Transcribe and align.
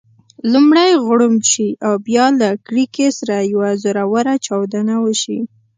لومړی 0.53 0.91
غړومب 1.05 1.43
شي 1.51 1.69
او 1.87 1.93
بیا 2.07 2.25
له 2.41 2.49
کړېکې 2.67 3.07
سره 3.19 3.35
یوه 3.53 3.69
زوروره 3.83 4.33
چاودنه 4.45 4.95
وشي. 5.05 5.39